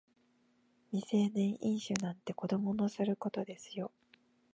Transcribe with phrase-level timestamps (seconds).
[0.93, 3.91] 未成年飲酒なんて子供のすることですよ